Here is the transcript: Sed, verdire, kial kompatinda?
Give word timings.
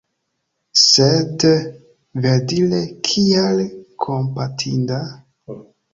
Sed, 0.83 1.45
verdire, 2.23 2.81
kial 3.11 3.63
kompatinda? 4.07 5.03